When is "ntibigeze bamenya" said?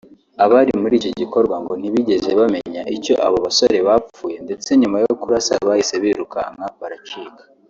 1.79-2.81